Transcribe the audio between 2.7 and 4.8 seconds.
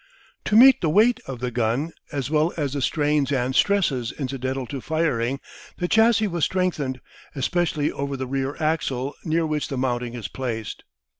the strains and stresses incidental